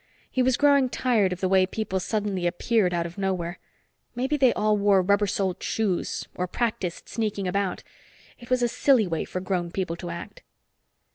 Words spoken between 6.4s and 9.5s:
practiced sneaking about; it was a silly way for